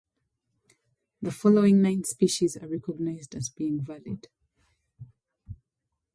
The 1.21 1.29
following 1.29 1.79
nine 1.83 2.05
species 2.05 2.57
are 2.57 2.67
recognized 2.67 3.35
as 3.35 3.49
being 3.49 3.83
valid. 3.83 4.29